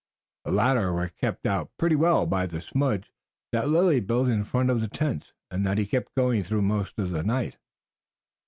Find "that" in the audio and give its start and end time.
3.51-3.69, 5.67-5.77